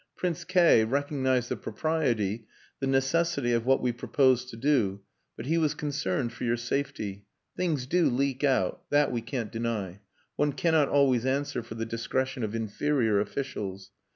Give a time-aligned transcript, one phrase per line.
[0.15, 2.47] Prince K recognized the propriety,
[2.79, 5.01] the necessity of what we proposed to do,
[5.37, 7.25] but he was concerned for your safety.
[7.55, 9.99] Things do leak out that we can't deny.
[10.37, 13.91] One cannot always answer for the discretion of inferior officials.